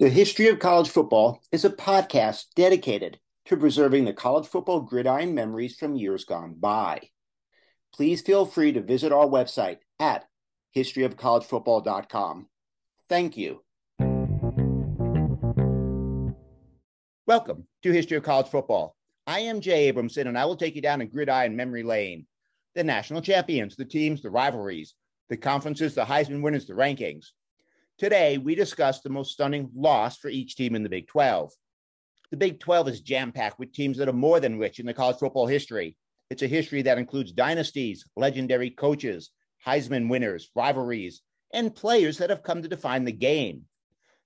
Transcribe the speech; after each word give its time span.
The 0.00 0.10
History 0.10 0.48
of 0.48 0.58
College 0.58 0.88
Football 0.88 1.40
is 1.52 1.64
a 1.64 1.70
podcast 1.70 2.46
dedicated 2.56 3.20
to 3.44 3.56
preserving 3.56 4.06
the 4.06 4.12
college 4.12 4.44
football 4.44 4.80
gridiron 4.80 5.36
memories 5.36 5.76
from 5.76 5.94
years 5.94 6.24
gone 6.24 6.56
by. 6.58 7.00
Please 7.94 8.20
feel 8.20 8.44
free 8.44 8.72
to 8.72 8.82
visit 8.82 9.12
our 9.12 9.26
website 9.26 9.78
at 10.00 10.24
historyofcollegefootball.com. 10.74 12.48
Thank 13.08 13.36
you. 13.36 13.62
Welcome 17.28 17.68
to 17.84 17.92
History 17.92 18.16
of 18.16 18.24
College 18.24 18.48
Football. 18.48 18.96
I 19.28 19.38
am 19.40 19.60
Jay 19.60 19.92
Abramson, 19.92 20.26
and 20.26 20.36
I 20.36 20.44
will 20.44 20.56
take 20.56 20.74
you 20.74 20.82
down 20.82 21.02
a 21.02 21.06
gridiron 21.06 21.54
memory 21.54 21.84
lane. 21.84 22.26
The 22.74 22.82
national 22.82 23.22
champions, 23.22 23.76
the 23.76 23.84
teams, 23.84 24.22
the 24.22 24.30
rivalries, 24.30 24.94
the 25.28 25.36
conferences, 25.36 25.94
the 25.94 26.04
Heisman 26.04 26.42
winners, 26.42 26.66
the 26.66 26.72
rankings. 26.72 27.26
Today, 27.96 28.38
we 28.38 28.56
discuss 28.56 29.00
the 29.00 29.08
most 29.08 29.30
stunning 29.30 29.70
loss 29.72 30.18
for 30.18 30.28
each 30.28 30.56
team 30.56 30.74
in 30.74 30.82
the 30.82 30.88
Big 30.88 31.06
12. 31.06 31.52
The 32.32 32.36
Big 32.36 32.58
12 32.58 32.88
is 32.88 33.00
jam 33.00 33.30
packed 33.30 33.60
with 33.60 33.72
teams 33.72 33.98
that 33.98 34.08
are 34.08 34.12
more 34.12 34.40
than 34.40 34.58
rich 34.58 34.80
in 34.80 34.86
the 34.86 34.92
college 34.92 35.18
football 35.18 35.46
history. 35.46 35.96
It's 36.28 36.42
a 36.42 36.48
history 36.48 36.82
that 36.82 36.98
includes 36.98 37.30
dynasties, 37.30 38.04
legendary 38.16 38.70
coaches, 38.70 39.30
Heisman 39.64 40.08
winners, 40.08 40.50
rivalries, 40.56 41.22
and 41.52 41.72
players 41.72 42.18
that 42.18 42.30
have 42.30 42.42
come 42.42 42.62
to 42.62 42.68
define 42.68 43.04
the 43.04 43.12
game. 43.12 43.62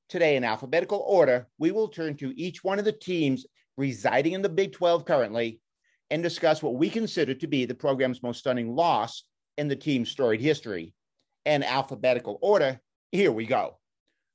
Today, 0.08 0.36
in 0.36 0.44
alphabetical 0.44 1.04
order, 1.06 1.46
we 1.58 1.70
will 1.70 1.88
turn 1.88 2.16
to 2.16 2.32
each 2.40 2.64
one 2.64 2.78
of 2.78 2.86
the 2.86 2.92
teams 2.92 3.44
residing 3.76 4.32
in 4.32 4.40
the 4.40 4.48
Big 4.48 4.72
12 4.72 5.04
currently 5.04 5.60
and 6.08 6.22
discuss 6.22 6.62
what 6.62 6.76
we 6.76 6.88
consider 6.88 7.34
to 7.34 7.46
be 7.46 7.66
the 7.66 7.74
program's 7.74 8.22
most 8.22 8.38
stunning 8.38 8.74
loss 8.74 9.24
in 9.58 9.68
the 9.68 9.76
team's 9.76 10.10
storied 10.10 10.40
history. 10.40 10.94
In 11.44 11.62
alphabetical 11.62 12.38
order, 12.40 12.80
here 13.12 13.32
we 13.32 13.46
go. 13.46 13.78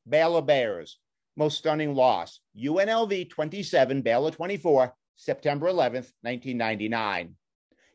Baylor 0.08 0.42
Bears, 0.42 0.98
most 1.38 1.58
stunning 1.58 1.96
loss. 1.96 2.40
UNLV 2.58 3.30
27, 3.30 4.02
Baylor 4.02 4.32
24, 4.32 4.94
September 5.16 5.68
11th, 5.68 6.12
1999. 6.22 7.36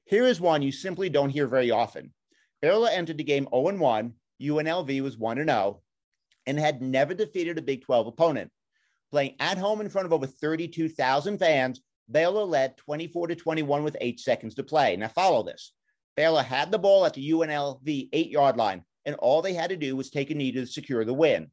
Here 0.04 0.24
is 0.24 0.40
one 0.40 0.62
you 0.62 0.72
simply 0.72 1.08
don't 1.08 1.30
hear 1.30 1.46
very 1.46 1.70
often. 1.70 2.12
Baylor 2.62 2.88
entered 2.90 3.18
the 3.18 3.24
game 3.24 3.46
0 3.52 3.76
1, 3.76 4.12
UNLV 4.40 5.02
was 5.02 5.18
1 5.18 5.36
0, 5.36 5.82
and 6.46 6.58
had 6.58 6.80
never 6.80 7.14
defeated 7.14 7.58
a 7.58 7.62
Big 7.62 7.84
12 7.84 8.06
opponent. 8.06 8.50
Playing 9.10 9.36
at 9.40 9.58
home 9.58 9.80
in 9.80 9.88
front 9.88 10.06
of 10.06 10.12
over 10.12 10.26
32,000 10.26 11.38
fans, 11.38 11.80
Baylor 12.10 12.44
led 12.44 12.76
24 12.78 13.28
to 13.28 13.36
21 13.36 13.84
with 13.84 13.96
eight 14.00 14.20
seconds 14.20 14.54
to 14.54 14.62
play. 14.62 14.96
Now, 14.96 15.08
follow 15.08 15.42
this. 15.42 15.72
Baylor 16.16 16.42
had 16.42 16.70
the 16.70 16.78
ball 16.78 17.04
at 17.04 17.14
the 17.14 17.30
UNLV 17.30 18.08
eight 18.12 18.30
yard 18.30 18.56
line 18.56 18.84
and 19.04 19.14
all 19.16 19.42
they 19.42 19.54
had 19.54 19.70
to 19.70 19.76
do 19.76 19.96
was 19.96 20.10
take 20.10 20.30
a 20.30 20.34
knee 20.34 20.52
to 20.52 20.66
secure 20.66 21.04
the 21.04 21.14
win. 21.14 21.50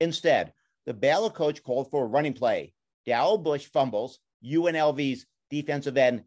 Instead, 0.00 0.52
the 0.86 0.94
Baylor 0.94 1.30
coach 1.30 1.62
called 1.62 1.90
for 1.90 2.04
a 2.04 2.08
running 2.08 2.34
play. 2.34 2.72
Darrell 3.06 3.38
Bush 3.38 3.66
fumbles. 3.66 4.18
UNLV's 4.44 5.26
defensive 5.50 5.96
end 5.96 6.22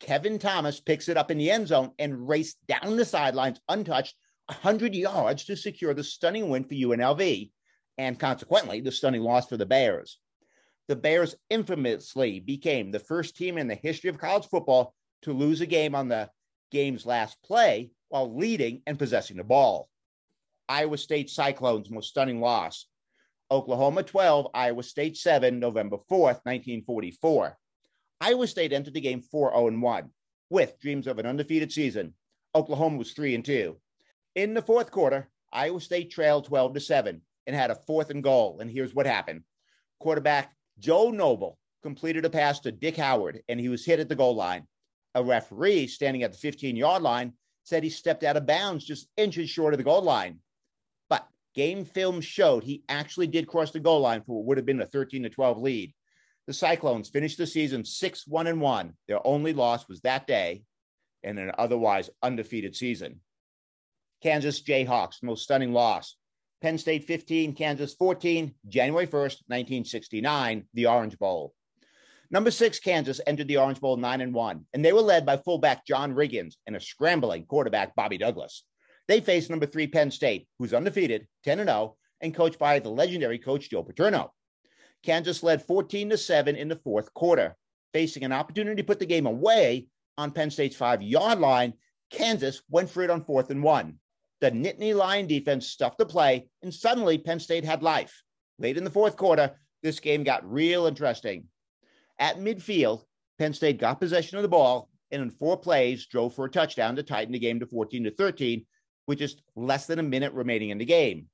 Kevin 0.00 0.38
Thomas 0.38 0.80
picks 0.80 1.08
it 1.08 1.16
up 1.16 1.30
in 1.30 1.38
the 1.38 1.50
end 1.50 1.68
zone 1.68 1.92
and 1.98 2.28
raced 2.28 2.58
down 2.66 2.96
the 2.96 3.04
sidelines 3.04 3.60
untouched 3.68 4.14
100 4.46 4.94
yards 4.94 5.44
to 5.44 5.56
secure 5.56 5.94
the 5.94 6.04
stunning 6.04 6.48
win 6.48 6.64
for 6.64 6.74
UNLV 6.74 7.50
and 7.98 8.20
consequently 8.20 8.80
the 8.80 8.92
stunning 8.92 9.22
loss 9.22 9.48
for 9.48 9.56
the 9.56 9.66
Bears. 9.66 10.18
The 10.88 10.96
Bears 10.96 11.34
infamously 11.50 12.40
became 12.40 12.90
the 12.90 13.00
first 13.00 13.36
team 13.36 13.58
in 13.58 13.68
the 13.68 13.74
history 13.74 14.10
of 14.10 14.18
college 14.18 14.46
football 14.46 14.94
to 15.22 15.32
lose 15.32 15.60
a 15.60 15.66
game 15.66 15.94
on 15.94 16.08
the 16.08 16.30
game's 16.70 17.06
last 17.06 17.42
play 17.42 17.90
while 18.08 18.36
leading 18.36 18.82
and 18.86 18.98
possessing 18.98 19.38
the 19.38 19.44
ball. 19.44 19.88
Iowa 20.68 20.98
State 20.98 21.30
Cyclones' 21.30 21.90
most 21.90 22.08
stunning 22.08 22.40
loss. 22.40 22.86
Oklahoma 23.50 24.02
12, 24.02 24.48
Iowa 24.54 24.82
State 24.82 25.16
7, 25.16 25.58
November 25.60 25.96
4th, 26.10 26.42
1944. 26.44 27.56
Iowa 28.20 28.46
State 28.46 28.72
entered 28.72 28.94
the 28.94 29.00
game 29.00 29.20
4 29.20 29.52
0 29.52 29.78
1 29.78 30.10
with 30.50 30.80
dreams 30.80 31.06
of 31.06 31.18
an 31.18 31.26
undefeated 31.26 31.70
season. 31.70 32.14
Oklahoma 32.54 32.98
was 32.98 33.12
3 33.12 33.40
2. 33.40 33.76
In 34.34 34.54
the 34.54 34.62
fourth 34.62 34.90
quarter, 34.90 35.28
Iowa 35.52 35.80
State 35.80 36.10
trailed 36.10 36.46
12 36.46 36.74
to 36.74 36.80
7 36.80 37.20
and 37.46 37.56
had 37.56 37.70
a 37.70 37.74
fourth 37.86 38.10
and 38.10 38.22
goal. 38.22 38.58
And 38.60 38.70
here's 38.70 38.94
what 38.94 39.06
happened 39.06 39.42
quarterback 40.00 40.52
Joe 40.78 41.10
Noble 41.10 41.58
completed 41.82 42.24
a 42.24 42.30
pass 42.30 42.60
to 42.60 42.72
Dick 42.72 42.96
Howard, 42.96 43.42
and 43.48 43.60
he 43.60 43.68
was 43.68 43.84
hit 43.84 44.00
at 44.00 44.08
the 44.08 44.16
goal 44.16 44.34
line. 44.34 44.66
A 45.14 45.22
referee 45.22 45.86
standing 45.86 46.22
at 46.24 46.32
the 46.32 46.38
15 46.38 46.76
yard 46.76 47.02
line 47.02 47.32
said 47.64 47.82
he 47.82 47.90
stepped 47.90 48.24
out 48.24 48.36
of 48.36 48.46
bounds 48.46 48.84
just 48.84 49.08
inches 49.16 49.48
short 49.48 49.72
of 49.72 49.78
the 49.78 49.84
goal 49.84 50.02
line. 50.02 50.40
Game 51.56 51.86
film 51.86 52.20
showed 52.20 52.62
he 52.62 52.84
actually 52.88 53.26
did 53.26 53.48
cross 53.48 53.70
the 53.70 53.80
goal 53.80 54.00
line 54.00 54.20
for 54.20 54.36
what 54.36 54.44
would 54.44 54.56
have 54.58 54.66
been 54.66 54.82
a 54.82 54.86
13 54.86 55.22
to 55.22 55.30
12 55.30 55.58
lead. 55.58 55.94
The 56.46 56.52
Cyclones 56.52 57.08
finished 57.08 57.38
the 57.38 57.46
season 57.46 57.82
6 57.82 58.26
1 58.26 58.46
and 58.46 58.60
1. 58.60 58.92
Their 59.08 59.26
only 59.26 59.54
loss 59.54 59.88
was 59.88 60.02
that 60.02 60.26
day 60.26 60.62
in 61.22 61.38
an 61.38 61.52
otherwise 61.56 62.10
undefeated 62.22 62.76
season. 62.76 63.20
Kansas 64.22 64.62
Jayhawks, 64.62 65.22
most 65.22 65.44
stunning 65.44 65.72
loss. 65.72 66.16
Penn 66.60 66.76
State 66.78 67.04
15, 67.04 67.54
Kansas 67.54 67.94
14, 67.94 68.54
January 68.68 69.06
1st, 69.06 69.42
1969, 69.48 70.64
the 70.74 70.86
Orange 70.86 71.18
Bowl. 71.18 71.54
Number 72.30 72.50
six, 72.50 72.78
Kansas 72.78 73.20
entered 73.26 73.48
the 73.48 73.58
Orange 73.58 73.80
Bowl 73.80 73.96
9 73.96 74.20
and 74.20 74.34
1, 74.34 74.66
and 74.74 74.84
they 74.84 74.92
were 74.92 75.00
led 75.00 75.24
by 75.24 75.36
fullback 75.36 75.86
John 75.86 76.14
Riggins 76.14 76.54
and 76.66 76.76
a 76.76 76.80
scrambling 76.80 77.46
quarterback 77.46 77.94
Bobby 77.94 78.18
Douglass. 78.18 78.64
They 79.08 79.20
face 79.20 79.48
number 79.48 79.66
three 79.66 79.86
Penn 79.86 80.10
State, 80.10 80.48
who's 80.58 80.74
undefeated, 80.74 81.26
10 81.44 81.60
and 81.60 81.68
0, 81.68 81.96
and 82.20 82.34
coached 82.34 82.58
by 82.58 82.78
the 82.78 82.88
legendary 82.88 83.38
coach 83.38 83.70
Joe 83.70 83.82
Paterno. 83.82 84.32
Kansas 85.02 85.42
led 85.42 85.62
14 85.62 86.10
to 86.10 86.18
7 86.18 86.56
in 86.56 86.68
the 86.68 86.76
fourth 86.76 87.12
quarter, 87.14 87.56
facing 87.92 88.24
an 88.24 88.32
opportunity 88.32 88.82
to 88.82 88.86
put 88.86 88.98
the 88.98 89.06
game 89.06 89.26
away 89.26 89.86
on 90.18 90.32
Penn 90.32 90.50
State's 90.50 90.76
five 90.76 91.02
yard 91.02 91.38
line. 91.38 91.74
Kansas 92.10 92.62
went 92.68 92.90
for 92.90 93.02
it 93.02 93.10
on 93.10 93.24
fourth 93.24 93.50
and 93.50 93.62
one. 93.62 93.98
The 94.40 94.50
Nittany 94.50 94.94
Lion 94.94 95.26
defense 95.26 95.68
stuffed 95.68 95.98
the 95.98 96.06
play, 96.06 96.48
and 96.62 96.72
suddenly 96.72 97.18
Penn 97.18 97.40
State 97.40 97.64
had 97.64 97.82
life. 97.82 98.22
Late 98.58 98.76
in 98.76 98.84
the 98.84 98.90
fourth 98.90 99.16
quarter, 99.16 99.52
this 99.82 100.00
game 100.00 100.24
got 100.24 100.50
real 100.50 100.86
interesting. 100.86 101.44
At 102.18 102.38
midfield, 102.38 103.04
Penn 103.38 103.52
State 103.52 103.78
got 103.78 104.00
possession 104.00 104.36
of 104.38 104.42
the 104.42 104.48
ball 104.48 104.88
and 105.10 105.22
in 105.22 105.30
four 105.30 105.56
plays 105.56 106.06
drove 106.06 106.34
for 106.34 106.46
a 106.46 106.50
touchdown 106.50 106.96
to 106.96 107.02
tighten 107.02 107.32
the 107.32 107.38
game 107.38 107.60
to 107.60 107.66
14 107.66 108.04
to 108.04 108.10
13 108.10 108.64
with 109.06 109.18
just 109.18 109.42
less 109.54 109.86
than 109.86 109.98
a 109.98 110.02
minute 110.02 110.32
remaining 110.32 110.70
in 110.70 110.78
the 110.78 110.84
game. 110.84 111.28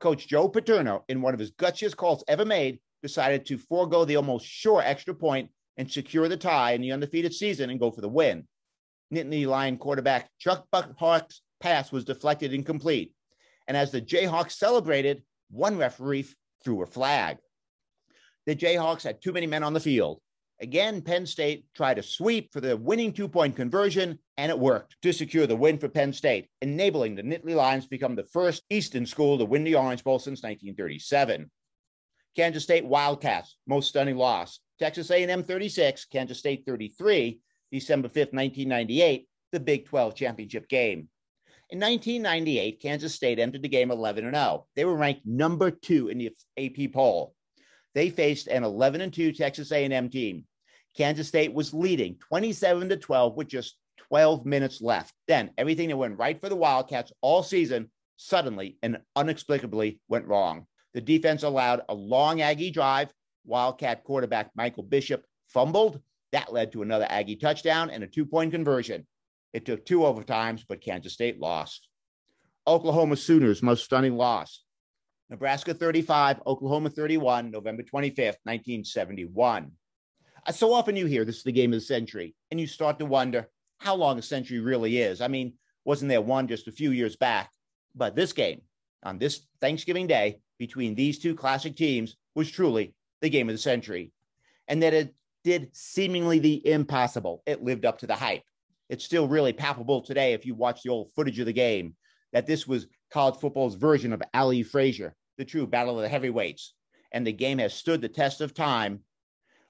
Coach 0.00 0.26
Joe 0.26 0.48
Paterno, 0.48 1.04
in 1.08 1.22
one 1.22 1.34
of 1.34 1.40
his 1.40 1.52
gutsiest 1.52 1.96
calls 1.96 2.24
ever 2.26 2.44
made, 2.44 2.80
decided 3.02 3.46
to 3.46 3.58
forego 3.58 4.04
the 4.04 4.16
almost 4.16 4.46
sure 4.46 4.82
extra 4.82 5.14
point 5.14 5.50
and 5.76 5.90
secure 5.90 6.28
the 6.28 6.36
tie 6.36 6.72
in 6.72 6.80
the 6.80 6.92
undefeated 6.92 7.32
season 7.34 7.70
and 7.70 7.80
go 7.80 7.90
for 7.90 8.00
the 8.00 8.08
win. 8.08 8.46
Nittany 9.12 9.46
Lion 9.46 9.76
quarterback 9.76 10.30
Chuck 10.38 10.66
Burkhart's 10.72 11.42
pass 11.60 11.92
was 11.92 12.04
deflected 12.04 12.52
incomplete. 12.52 13.12
And 13.68 13.76
as 13.76 13.90
the 13.90 14.02
Jayhawks 14.02 14.52
celebrated, 14.52 15.22
one 15.50 15.78
referee 15.78 16.26
threw 16.64 16.82
a 16.82 16.86
flag. 16.86 17.38
The 18.46 18.56
Jayhawks 18.56 19.04
had 19.04 19.22
too 19.22 19.32
many 19.32 19.46
men 19.46 19.62
on 19.62 19.72
the 19.72 19.80
field. 19.80 20.20
Again, 20.62 21.02
Penn 21.02 21.26
State 21.26 21.66
tried 21.74 21.98
a 21.98 22.04
sweep 22.04 22.52
for 22.52 22.60
the 22.60 22.76
winning 22.76 23.12
two 23.12 23.26
point 23.26 23.56
conversion, 23.56 24.16
and 24.36 24.48
it 24.48 24.56
worked 24.56 24.94
to 25.02 25.12
secure 25.12 25.44
the 25.44 25.56
win 25.56 25.76
for 25.76 25.88
Penn 25.88 26.12
State, 26.12 26.48
enabling 26.60 27.16
the 27.16 27.24
Nittany 27.24 27.56
Lions 27.56 27.82
to 27.82 27.90
become 27.90 28.14
the 28.14 28.22
first 28.22 28.62
Eastern 28.70 29.04
school 29.04 29.36
to 29.38 29.44
win 29.44 29.64
the 29.64 29.74
Orange 29.74 30.04
Bowl 30.04 30.20
since 30.20 30.40
1937. 30.44 31.50
Kansas 32.36 32.62
State 32.62 32.86
Wildcats, 32.86 33.56
most 33.66 33.88
stunning 33.88 34.16
loss. 34.16 34.60
Texas 34.78 35.10
A&M 35.10 35.42
36, 35.42 36.04
Kansas 36.04 36.38
State 36.38 36.62
33, 36.64 37.40
December 37.72 38.06
5th, 38.06 38.32
1998, 38.32 39.28
the 39.50 39.58
Big 39.58 39.86
12 39.86 40.14
championship 40.14 40.68
game. 40.68 41.08
In 41.70 41.80
1998, 41.80 42.80
Kansas 42.80 43.12
State 43.12 43.40
entered 43.40 43.62
the 43.62 43.68
game 43.68 43.90
11 43.90 44.26
and 44.26 44.36
0. 44.36 44.66
They 44.76 44.84
were 44.84 44.94
ranked 44.94 45.26
number 45.26 45.72
two 45.72 46.06
in 46.06 46.18
the 46.18 46.30
AP 46.56 46.92
poll. 46.92 47.34
They 47.96 48.10
faced 48.10 48.46
an 48.46 48.62
11 48.62 49.00
and 49.00 49.12
2 49.12 49.32
Texas 49.32 49.72
A&M 49.72 50.08
team 50.08 50.44
Kansas 50.96 51.28
State 51.28 51.54
was 51.54 51.72
leading 51.72 52.16
27 52.28 52.88
to 52.90 52.96
12 52.96 53.36
with 53.36 53.48
just 53.48 53.76
12 54.08 54.44
minutes 54.44 54.80
left. 54.80 55.14
Then 55.26 55.50
everything 55.56 55.88
that 55.88 55.96
went 55.96 56.18
right 56.18 56.40
for 56.40 56.48
the 56.48 56.56
Wildcats 56.56 57.12
all 57.20 57.42
season 57.42 57.90
suddenly 58.16 58.78
and 58.82 58.98
inexplicably 59.18 60.00
went 60.08 60.26
wrong. 60.26 60.66
The 60.94 61.00
defense 61.00 61.42
allowed 61.42 61.82
a 61.88 61.94
long 61.94 62.40
Aggie 62.42 62.70
drive. 62.70 63.12
Wildcat 63.44 64.04
quarterback 64.04 64.50
Michael 64.54 64.82
Bishop 64.82 65.24
fumbled. 65.48 66.00
That 66.32 66.52
led 66.52 66.72
to 66.72 66.82
another 66.82 67.06
Aggie 67.08 67.36
touchdown 67.36 67.90
and 67.90 68.04
a 68.04 68.06
two 68.06 68.26
point 68.26 68.52
conversion. 68.52 69.06
It 69.52 69.66
took 69.66 69.84
two 69.84 70.00
overtimes, 70.00 70.64
but 70.68 70.80
Kansas 70.80 71.12
State 71.12 71.40
lost. 71.40 71.88
Oklahoma 72.66 73.16
Sooners' 73.16 73.62
most 73.62 73.84
stunning 73.84 74.16
loss. 74.16 74.62
Nebraska 75.28 75.74
35, 75.74 76.42
Oklahoma 76.46 76.90
31, 76.90 77.50
November 77.50 77.82
25th, 77.82 78.36
1971. 78.44 79.72
Uh, 80.46 80.52
so 80.52 80.72
often 80.72 80.96
you 80.96 81.06
hear 81.06 81.24
this 81.24 81.38
is 81.38 81.42
the 81.42 81.52
game 81.52 81.72
of 81.72 81.78
the 81.78 81.84
century, 81.84 82.34
and 82.50 82.60
you 82.60 82.66
start 82.66 82.98
to 82.98 83.06
wonder 83.06 83.48
how 83.78 83.94
long 83.94 84.18
a 84.18 84.22
century 84.22 84.60
really 84.60 84.98
is. 84.98 85.20
I 85.20 85.28
mean, 85.28 85.54
wasn't 85.84 86.08
there 86.08 86.20
one 86.20 86.48
just 86.48 86.68
a 86.68 86.72
few 86.72 86.90
years 86.90 87.16
back? 87.16 87.50
But 87.94 88.16
this 88.16 88.32
game 88.32 88.62
on 89.02 89.18
this 89.18 89.46
Thanksgiving 89.60 90.06
Day 90.06 90.38
between 90.58 90.94
these 90.94 91.18
two 91.18 91.34
classic 91.34 91.76
teams 91.76 92.16
was 92.34 92.50
truly 92.50 92.94
the 93.20 93.30
game 93.30 93.48
of 93.48 93.54
the 93.54 93.58
century, 93.58 94.12
and 94.68 94.82
that 94.82 94.94
it 94.94 95.14
did 95.44 95.70
seemingly 95.72 96.38
the 96.38 96.66
impossible. 96.66 97.42
It 97.46 97.62
lived 97.62 97.84
up 97.84 97.98
to 97.98 98.06
the 98.06 98.14
hype. 98.14 98.44
It's 98.88 99.04
still 99.04 99.26
really 99.26 99.52
palpable 99.52 100.02
today 100.02 100.34
if 100.34 100.46
you 100.46 100.54
watch 100.54 100.82
the 100.82 100.90
old 100.90 101.12
footage 101.12 101.38
of 101.38 101.46
the 101.46 101.52
game 101.52 101.94
that 102.32 102.46
this 102.46 102.66
was 102.66 102.86
college 103.10 103.38
football's 103.40 103.74
version 103.74 104.12
of 104.12 104.22
Ali 104.34 104.62
Frazier, 104.62 105.14
the 105.38 105.44
true 105.44 105.66
battle 105.66 105.96
of 105.96 106.02
the 106.02 106.08
heavyweights. 106.08 106.74
And 107.12 107.26
the 107.26 107.32
game 107.32 107.58
has 107.58 107.74
stood 107.74 108.00
the 108.00 108.08
test 108.08 108.40
of 108.40 108.54
time. 108.54 109.00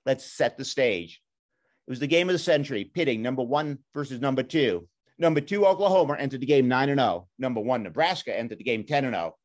Let's 0.07 0.25
set 0.25 0.57
the 0.57 0.65
stage. 0.65 1.21
It 1.87 1.91
was 1.91 2.01
the 2.01 2.07
game 2.07 2.29
of 2.29 2.33
the 2.33 2.39
century, 2.39 2.85
pitting 2.85 3.23
number 3.23 3.43
one 3.43 3.79
versus 3.95 4.21
number 4.21 4.43
two. 4.43 4.89
Number 5.19 5.41
two, 5.41 5.67
Oklahoma 5.67 6.17
entered 6.19 6.41
the 6.41 6.47
game 6.47 6.69
9 6.69 6.89
0. 6.89 7.29
Number 7.39 7.61
one, 7.61 7.83
Nebraska 7.83 8.37
entered 8.37 8.59
the 8.59 8.65
game 8.65 8.85
10 8.85 9.05
0. 9.05 9.37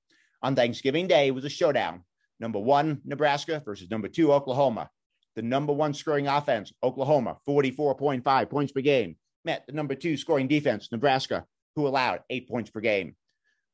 On 0.42 0.56
Thanksgiving 0.56 1.07
Day 1.07 1.27
it 1.27 1.36
was 1.36 1.45
a 1.45 1.50
showdown. 1.50 2.04
Number 2.39 2.59
one, 2.59 3.01
Nebraska 3.04 3.62
versus 3.65 3.89
number 3.89 4.07
two, 4.07 4.31
Oklahoma. 4.31 4.89
The 5.36 5.42
number 5.42 5.74
one 5.74 5.94
scoring 5.94 6.27
offense, 6.27 6.74
Oklahoma, 6.83 7.38
44.5 7.48 8.50
points 8.50 8.71
per 8.71 8.81
game, 8.81 9.18
met 9.45 9.65
the 9.68 9.74
number 9.74 9.95
two 9.95 10.18
scoring 10.18 10.48
defense, 10.48 10.89
Nebraska, 10.92 11.45
who 11.75 11.88
allowed 11.88 12.21
eight 12.30 12.50
points 12.50 12.69
per 12.69 12.80
game. 12.80 13.15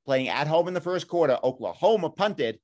Playing 0.05 0.27
at 0.27 0.47
home 0.47 0.67
in 0.67 0.73
the 0.73 0.81
first 0.81 1.07
quarter, 1.07 1.37
Oklahoma 1.41 2.09
punted, 2.09 2.59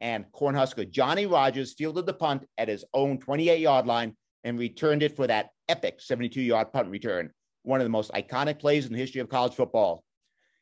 and 0.00 0.24
Cornhusker 0.32 0.90
Johnny 0.90 1.26
Rodgers 1.26 1.74
fielded 1.74 2.06
the 2.06 2.12
punt 2.12 2.44
at 2.58 2.68
his 2.68 2.84
own 2.92 3.18
28 3.18 3.60
yard 3.60 3.86
line 3.86 4.16
and 4.44 4.58
returned 4.58 5.02
it 5.02 5.16
for 5.16 5.26
that 5.26 5.50
epic 5.68 6.00
72 6.00 6.40
yard 6.40 6.72
punt 6.72 6.88
return, 6.88 7.30
one 7.62 7.80
of 7.80 7.84
the 7.84 7.90
most 7.90 8.12
iconic 8.12 8.58
plays 8.58 8.86
in 8.86 8.92
the 8.92 8.98
history 8.98 9.20
of 9.20 9.28
college 9.28 9.54
football. 9.54 10.04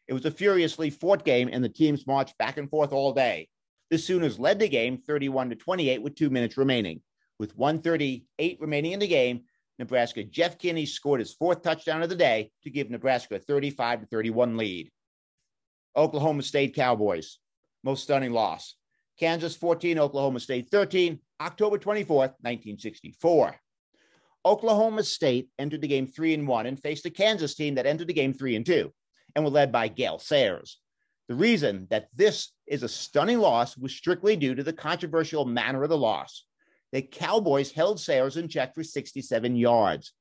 It 0.09 0.15
was 0.15 0.25
a 0.25 0.31
furiously 0.31 0.91
fought 0.91 1.25
game, 1.25 1.49
and 1.53 1.63
the 1.63 1.69
teams 1.69 2.07
marched 2.07 2.37
back 2.39 2.59
and 2.59 2.69
forth 2.69 2.93
all 2.93 3.13
day. 3.13 3.49
The 3.91 3.99
Sooners 3.99 4.39
led 4.39 4.59
the 4.59 4.69
game 4.69 4.99
31 4.99 5.51
to 5.51 5.57
28 5.57 6.03
with 6.03 6.15
two 6.15 6.31
minutes 6.31 6.57
remaining. 6.57 7.03
With 7.39 7.57
138 7.57 8.59
remaining 8.61 8.93
in 8.93 9.01
the 9.01 9.07
game, 9.07 9.43
Nebraska 9.79 10.23
Jeff 10.23 10.59
Kinney 10.59 10.87
scored 10.87 11.21
his 11.21 11.35
fourth 11.35 11.63
touchdown 11.63 12.03
of 12.03 12.09
the 12.09 12.17
day 12.17 12.51
to 12.63 12.71
give 12.71 12.91
Nebraska 12.91 13.37
a 13.37 13.39
35 13.39 14.01
to 14.01 14.07
31 14.07 14.57
lead. 14.57 14.91
Oklahoma 15.97 16.43
State 16.43 16.75
Cowboys, 16.75 17.39
most 17.83 18.05
stunning 18.05 18.33
loss. 18.33 18.77
Kansas 19.19 19.57
14, 19.57 19.99
Oklahoma 19.99 20.41
State 20.41 20.69
13, 20.71 21.19
October 21.41 21.79
24th, 21.79 22.35
1964. 22.41 23.57
Oklahoma 24.45 25.05
State 25.05 25.49
entered 25.59 25.81
the 25.81 25.89
game 25.89 26.07
3 26.07 26.35
and 26.35 26.49
1 26.49 26.67
and 26.67 26.81
faced 26.81 27.07
a 27.07 27.11
Kansas 27.11 27.55
team 27.55 27.77
that 27.77 27.87
entered 27.87 28.09
the 28.09 28.13
game 28.13 28.33
3 28.33 28.57
and 28.57 28.67
2 28.67 28.93
and 29.35 29.45
were 29.45 29.51
led 29.51 29.71
by 29.71 29.89
Gale 29.89 30.19
Sayers. 30.19 30.81
The 31.29 31.35
reason 31.35 31.87
that 31.91 32.09
this 32.15 32.51
is 32.67 32.83
a 32.83 32.89
stunning 32.89 33.39
loss 33.39 33.77
was 33.77 33.95
strictly 33.95 34.37
due 34.37 34.55
to 34.55 34.63
the 34.63 34.73
controversial 34.73 35.45
manner 35.45 35.83
of 35.83 35.89
the 35.89 35.97
loss. 35.97 36.45
The 36.91 37.03
Cowboys 37.03 37.71
held 37.71 38.01
Sayers 38.01 38.37
in 38.37 38.49
check 38.49 38.75
for 38.75 38.83
67 38.83 39.57
yards. 39.57 40.13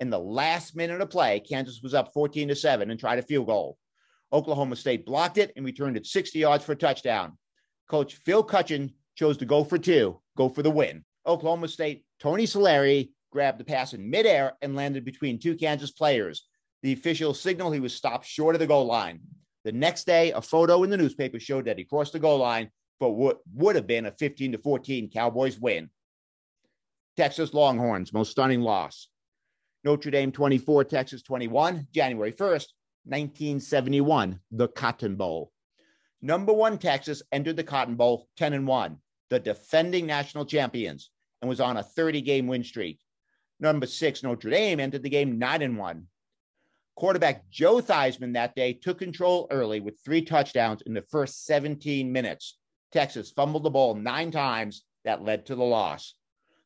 In 0.00 0.10
the 0.10 0.18
last 0.18 0.76
minute 0.76 1.00
of 1.00 1.10
play, 1.10 1.40
Kansas 1.40 1.80
was 1.82 1.94
up 1.94 2.12
14 2.12 2.48
to 2.48 2.56
7 2.56 2.90
and 2.90 3.00
tried 3.00 3.18
a 3.18 3.22
field 3.22 3.46
goal. 3.46 3.78
Oklahoma 4.32 4.76
State 4.76 5.06
blocked 5.06 5.38
it 5.38 5.52
and 5.56 5.64
returned 5.64 5.96
it 5.96 6.06
60 6.06 6.38
yards 6.38 6.64
for 6.64 6.72
a 6.72 6.76
touchdown. 6.76 7.38
Coach 7.88 8.16
Phil 8.16 8.42
Cutchin 8.42 8.92
chose 9.16 9.36
to 9.38 9.46
go 9.46 9.64
for 9.64 9.78
two, 9.78 10.20
go 10.36 10.48
for 10.48 10.62
the 10.62 10.70
win. 10.70 11.04
Oklahoma 11.26 11.68
State, 11.68 12.04
Tony 12.20 12.44
Solari 12.44 13.10
grabbed 13.30 13.58
the 13.58 13.64
pass 13.64 13.92
in 13.92 14.08
midair 14.08 14.54
and 14.62 14.76
landed 14.76 15.04
between 15.04 15.38
two 15.38 15.56
Kansas 15.56 15.90
players. 15.90 16.46
The 16.82 16.92
official 16.92 17.34
signal 17.34 17.72
he 17.72 17.80
was 17.80 17.94
stopped 17.94 18.26
short 18.26 18.54
of 18.54 18.60
the 18.60 18.66
goal 18.66 18.86
line. 18.86 19.20
The 19.64 19.72
next 19.72 20.06
day, 20.06 20.32
a 20.32 20.40
photo 20.40 20.82
in 20.84 20.90
the 20.90 20.96
newspaper 20.96 21.40
showed 21.40 21.64
that 21.64 21.78
he 21.78 21.84
crossed 21.84 22.12
the 22.12 22.18
goal 22.18 22.38
line 22.38 22.70
for 22.98 23.14
what 23.14 23.40
would 23.54 23.76
have 23.76 23.86
been 23.86 24.06
a 24.06 24.12
15 24.12 24.52
to 24.52 24.58
14 24.58 25.10
Cowboys 25.10 25.58
win. 25.58 25.90
Texas 27.16 27.52
Longhorns, 27.52 28.12
most 28.12 28.30
stunning 28.30 28.60
loss. 28.60 29.08
Notre 29.84 30.10
Dame 30.10 30.32
24, 30.32 30.84
Texas 30.84 31.22
21, 31.22 31.88
January 31.92 32.32
1st, 32.32 32.66
1971, 33.04 34.40
the 34.52 34.68
Cotton 34.68 35.16
Bowl. 35.16 35.52
Number 36.20 36.52
one, 36.52 36.78
Texas 36.78 37.22
entered 37.30 37.56
the 37.56 37.64
Cotton 37.64 37.94
Bowl 37.94 38.28
10 38.36 38.52
and 38.52 38.66
1, 38.66 38.96
the 39.30 39.38
defending 39.38 40.06
national 40.06 40.44
champions, 40.46 41.10
and 41.40 41.48
was 41.48 41.60
on 41.60 41.76
a 41.76 41.82
30 41.82 42.22
game 42.22 42.46
win 42.46 42.64
streak. 42.64 42.98
Number 43.60 43.86
six, 43.86 44.22
Notre 44.22 44.50
Dame 44.50 44.80
entered 44.80 45.02
the 45.02 45.10
game 45.10 45.38
9 45.38 45.62
and 45.62 45.78
1. 45.78 46.06
Quarterback 46.96 47.48
Joe 47.48 47.76
Theismann 47.76 48.34
that 48.34 48.56
day 48.56 48.72
took 48.72 48.98
control 48.98 49.46
early 49.50 49.78
with 49.78 50.00
three 50.04 50.22
touchdowns 50.22 50.82
in 50.82 50.94
the 50.94 51.02
first 51.02 51.46
17 51.46 52.10
minutes. 52.10 52.58
Texas 52.92 53.30
fumbled 53.30 53.62
the 53.62 53.70
ball 53.70 53.94
nine 53.94 54.32
times. 54.32 54.82
That 55.04 55.22
led 55.22 55.46
to 55.46 55.54
the 55.54 55.64
loss. 55.64 56.14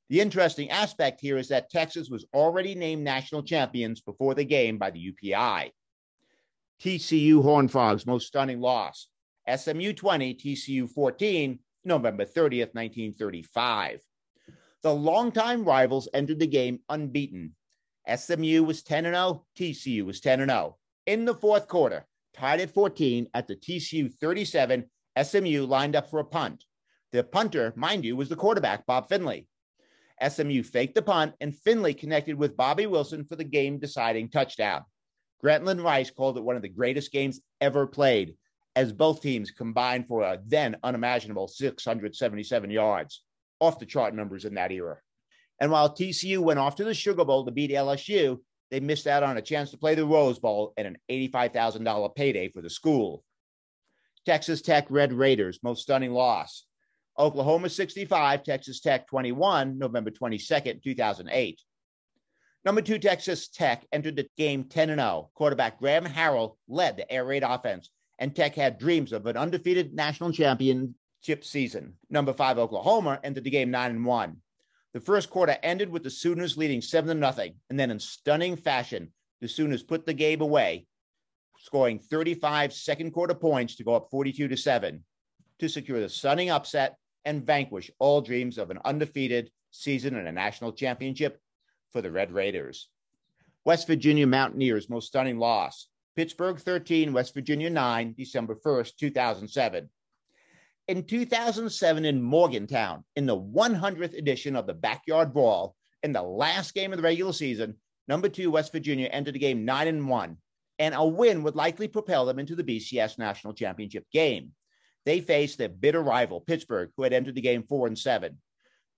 The 0.09 0.21
interesting 0.21 0.71
aspect 0.71 1.21
here 1.21 1.37
is 1.37 1.49
that 1.49 1.71
Texas 1.71 2.09
was 2.09 2.27
already 2.35 2.75
named 2.75 3.05
national 3.05 3.43
champions 3.43 4.01
before 4.01 4.35
the 4.35 4.45
game 4.45 4.79
by 4.79 4.91
the 4.91 5.13
UPI. 5.13 5.71
TCU 6.83 7.43
Horned 7.43 7.71
Frogs, 7.71 8.07
most 8.07 8.27
stunning 8.27 8.61
loss. 8.61 9.09
SMU 9.49 9.93
20, 9.93 10.35
TCU 10.35 10.89
14, 10.89 11.59
November 11.85 12.25
30th, 12.25 12.75
1935. 12.75 14.01
The 14.83 14.95
longtime 14.95 15.65
rivals 15.65 16.09
entered 16.13 16.39
the 16.39 16.47
game 16.47 16.81
unbeaten. 16.89 17.55
SMU 18.17 18.65
was 18.65 18.83
10 18.83 19.05
0, 19.05 19.45
TCU 19.57 20.05
was 20.05 20.21
10 20.21 20.41
0. 20.41 20.77
In 21.07 21.25
the 21.25 21.35
fourth 21.35 21.69
quarter, 21.69 22.07
tied 22.35 22.61
at 22.61 22.71
14 22.71 23.29
at 23.35 23.47
the 23.47 23.57
TCU 23.57 24.13
37, 24.13 24.85
SMU 25.23 25.67
lined 25.67 25.97
up 25.97 26.11
for 26.11 26.21
a 26.21 26.25
punt. 26.25 26.65
The 27.13 27.23
punter, 27.23 27.73
mind 27.77 28.05
you, 28.05 28.17
was 28.17 28.29
the 28.29 28.37
quarterback, 28.37 28.87
Bob 28.87 29.09
Finley. 29.09 29.47
SMU 30.27 30.63
faked 30.63 30.95
the 30.95 31.03
punt, 31.03 31.35
and 31.41 31.57
Finley 31.57 31.95
connected 31.95 32.37
with 32.37 32.57
Bobby 32.57 32.87
Wilson 32.87 33.25
for 33.25 33.37
the 33.37 33.45
game 33.45 33.79
deciding 33.79 34.31
touchdown. 34.31 34.83
Grantland 35.45 35.83
Rice 35.83 36.11
called 36.11 36.39
it 36.39 36.45
one 36.45 36.57
of 36.57 36.63
the 36.63 36.69
greatest 36.69 37.13
games 37.13 37.41
ever 37.61 37.87
played, 37.87 38.35
as 38.75 38.93
both 38.93 39.21
teams 39.21 39.51
combined 39.51 40.07
for 40.07 40.23
a 40.23 40.39
then 40.47 40.77
unimaginable 40.83 41.49
677 41.49 42.71
yards, 42.71 43.23
off 43.61 43.79
the 43.79 43.87
chart 43.87 44.15
numbers 44.15 44.45
in 44.45 44.55
that 44.55 44.73
era. 44.73 44.99
And 45.61 45.71
while 45.71 45.95
TCU 45.95 46.39
went 46.39 46.59
off 46.59 46.77
to 46.77 46.85
the 46.85 46.95
Sugar 46.95 47.25
Bowl 47.25 47.45
to 47.45 47.53
beat 47.53 47.71
LSU, 47.71 48.39
they 48.71 48.81
missed 48.81 49.07
out 49.07 49.23
on 49.23 49.37
a 49.37 49.43
chance 49.43 49.71
to 49.71 49.79
play 49.79 49.95
the 49.95 50.05
Rose 50.05 50.39
Bowl 50.39 50.73
and 50.77 50.87
an 50.87 50.97
$85,000 51.11 52.15
payday 52.17 52.49
for 52.49 52.63
the 52.63 52.71
school. 52.71 53.23
Texas 54.25 54.63
Tech 54.63 54.87
Red 54.89 55.13
Raiders, 55.13 55.61
most 55.63 55.83
stunning 55.83 56.13
loss. 56.13 56.65
Oklahoma 57.19 57.69
65, 57.69 58.43
Texas 58.43 58.81
Tech 58.81 59.07
21, 59.09 59.79
November 59.79 60.11
22nd, 60.11 60.83
2008. 60.83 61.61
Number 62.65 62.81
two, 62.81 62.99
Texas 62.99 63.49
Tech 63.49 63.85
entered 63.93 64.17
the 64.17 64.29
game 64.39 64.65
10 64.65 64.89
0. 64.89 65.31
Quarterback 65.35 65.79
Graham 65.79 66.07
Harrell 66.07 66.57
led 66.69 66.97
the 66.97 67.11
air 67.13 67.25
raid 67.25 67.43
offense, 67.43 67.91
and 68.19 68.35
Tech 68.35 68.55
had 68.55 68.79
dreams 68.79 69.13
of 69.13 69.27
an 69.27 69.37
undefeated 69.37 69.95
national 69.95 70.33
championship 70.33 71.45
season. 71.45 71.95
Number 72.11 72.33
five, 72.33 72.59
Oklahoma 72.59 73.21
entered 73.23 73.45
the 73.45 73.51
game 73.51 73.71
9 73.71 73.91
and 73.91 74.05
1. 74.05 74.37
The 74.93 75.01
first 75.01 75.31
quarter 75.31 75.57
ended 75.63 75.89
with 75.89 76.03
the 76.03 76.11
Sooners 76.11 76.57
leading 76.57 76.83
7 76.83 77.09
to 77.09 77.15
nothing, 77.15 77.55
and 77.71 77.81
then 77.81 77.91
in 77.91 77.99
stunning 77.99 78.57
fashion, 78.57 79.13
the 79.41 79.49
Sooners 79.49 79.83
put 79.83 80.07
the 80.07 80.15
game 80.15 80.41
away, 80.41 80.87
scoring 81.59 81.99
35 81.99 82.73
second 82.73 83.13
quarter 83.13 83.35
points 83.35 83.77
to 83.77 83.85
go 83.85 83.95
up 83.95 84.09
42 84.11 84.49
to 84.49 84.57
7 84.57 85.03
to 85.59 85.69
secure 85.69 86.01
the 86.01 86.09
stunning 86.09 86.51
upset 86.51 86.97
and 87.25 87.47
vanquish 87.47 87.91
all 87.99 88.21
dreams 88.21 88.59
of 88.59 88.71
an 88.71 88.79
undefeated 88.85 89.51
season 89.71 90.17
and 90.17 90.29
a 90.29 90.33
national 90.33 90.73
championship 90.73 91.41
for 91.93 92.03
the 92.03 92.11
Red 92.11 92.33
Raiders. 92.33 92.89
West 93.65 93.87
Virginia 93.87 94.27
Mountaineers, 94.27 94.91
most 94.91 95.07
stunning 95.07 95.39
loss. 95.39 95.87
Pittsburgh 96.15 96.59
13, 96.59 97.13
West 97.13 97.33
Virginia 97.35 97.71
9, 97.71 98.15
December 98.17 98.55
1st, 98.55 98.97
2007. 98.97 99.89
In 100.89 101.05
2007 101.05 102.05
in 102.05 102.21
Morgantown, 102.21 103.05
in 103.17 103.25
the 103.27 103.39
100th 103.39 104.19
edition 104.19 104.57
of 104.57 104.67
the 104.67 104.75
Backyard 104.75 105.33
Brawl, 105.33 105.75
in 106.03 106.13
the 106.13 106.23
last 106.23 106.75
game 106.75 106.93
of 106.93 106.99
the 106.99 107.03
regular 107.03 107.33
season, 107.33 107.77
number 108.09 108.29
two 108.29 108.51
West 108.51 108.73
Virginia 108.73 109.07
entered 109.07 109.35
the 109.35 109.39
game 109.39 109.65
9 109.65 109.89
and 109.89 110.09
1, 110.09 110.37
and 110.79 110.95
a 110.95 111.05
win 111.05 111.43
would 111.45 111.57
likely 111.57 111.89
propel 111.89 112.27
them 112.27 112.39
into 112.39 112.57
the 112.57 112.65
BCS 112.65 113.19
National 113.19 113.55
Championship 113.55 114.05
game. 114.13 114.53
They 115.07 115.21
faced 115.21 115.59
their 115.59 115.69
bitter 115.69 116.03
rival, 116.03 116.41
Pittsburgh, 116.41 116.91
who 116.97 117.05
had 117.05 117.13
entered 117.13 117.37
the 117.37 117.41
game 117.41 117.63
four 117.63 117.87
and 117.87 117.99
seven. 117.99 118.39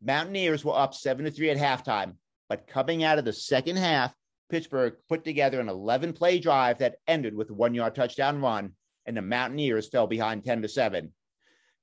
Mountaineers 0.02 0.64
were 0.64 0.76
up 0.76 0.94
seven 0.94 1.24
to 1.24 1.30
three 1.30 1.50
at 1.50 1.56
halftime, 1.56 2.16
but 2.48 2.66
coming 2.66 3.04
out 3.04 3.18
of 3.18 3.24
the 3.24 3.32
second 3.32 3.76
half, 3.76 4.14
Pittsburgh 4.50 4.94
put 5.08 5.24
together 5.24 5.60
an 5.60 5.68
11 5.68 6.12
play 6.12 6.38
drive 6.38 6.78
that 6.78 6.96
ended 7.06 7.34
with 7.34 7.50
a 7.50 7.54
one 7.54 7.74
yard 7.74 7.94
touchdown 7.94 8.40
run, 8.40 8.72
and 9.06 9.16
the 9.16 9.22
Mountaineers 9.22 9.88
fell 9.88 10.06
behind 10.06 10.44
10 10.44 10.62
to 10.62 10.68
7. 10.68 11.12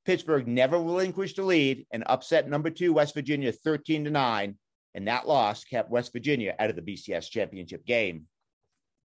Pittsburgh 0.06 0.48
never 0.48 0.77
relinquished 0.77 1.36
the 1.36 1.44
lead 1.44 1.86
and 1.91 2.03
upset 2.08 2.50
number 2.50 2.70
two 2.70 2.94
West 2.94 3.13
Virginia 3.13 3.51
13 3.51 4.06
to 4.06 4.12
9, 4.12 4.58
and 4.96 5.08
that 5.08 5.27
loss 5.27 5.63
kept 5.63 5.91
West 5.91 6.12
Virginia 6.12 6.56
out 6.60 6.70
of 6.70 6.75
the 6.75 6.82
BCS 6.82 7.30
championship 7.30 7.86
game. 7.86 8.27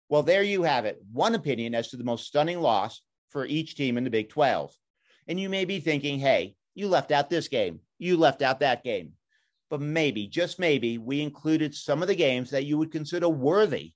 Well, 0.09 0.23
there 0.23 0.43
you 0.43 0.62
have 0.62 0.87
it. 0.87 0.99
One 1.12 1.35
opinion 1.35 1.75
as 1.75 1.88
to 1.90 1.97
the 1.97 2.05
most 2.05 2.26
stunning 2.26 2.61
loss 2.61 3.02
for 3.31 3.45
each 3.45 3.76
team 3.76 3.99
in 3.99 4.05
the 4.05 4.11
Big 4.11 4.31
12. 4.31 4.73
And 5.26 5.38
you 5.38 5.50
may 5.50 5.67
be 5.67 5.81
thinking, 5.81 6.19
hey, 6.19 6.55
you 6.75 6.88
left 6.88 7.12
out 7.12 7.28
this 7.28 7.49
game, 7.49 7.81
you 7.99 8.17
left 8.17 8.40
out 8.40 8.61
that 8.61 8.83
game. 8.83 9.12
But 9.71 9.81
maybe, 9.81 10.27
just 10.27 10.59
maybe, 10.59 10.99
we 10.99 11.21
included 11.21 11.75
some 11.75 12.01
of 12.01 12.09
the 12.09 12.15
games 12.15 12.51
that 12.51 12.65
you 12.65 12.79
would 12.79 12.91
consider 12.91 13.29
worthy 13.29 13.93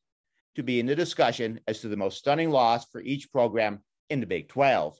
to 0.55 0.63
be 0.63 0.81
in 0.81 0.87
the 0.87 0.95
discussion 0.95 1.61
as 1.67 1.81
to 1.81 1.89
the 1.89 1.97
most 1.97 2.19
stunning 2.19 2.51
loss 2.51 2.87
for 2.91 3.01
each 3.01 3.33
program 3.33 3.81
in 4.11 4.21
the 4.21 4.27
Big 4.27 4.49
12. 4.49 4.99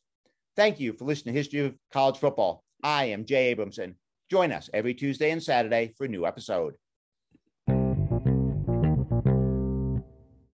Thank 0.57 0.81
you 0.81 0.93
for 0.93 1.05
listening 1.05 1.35
to 1.35 1.39
History 1.39 1.61
of 1.61 1.75
College 1.93 2.17
Football. 2.17 2.65
I 2.83 3.07
am 3.07 3.27
Jay 3.27 3.55
Abramson. 3.55 3.95
Join 4.31 4.51
us 4.51 4.71
every 4.73 4.95
Tuesday 4.95 5.31
and 5.31 5.43
Saturday 5.43 5.93
for 5.97 6.05
a 6.05 6.09
new 6.09 6.27
episode. 6.27 6.75